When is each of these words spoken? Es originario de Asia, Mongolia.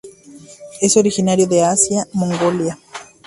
Es 0.81 0.97
originario 0.97 1.45
de 1.45 1.61
Asia, 1.61 2.07
Mongolia. 2.13 2.79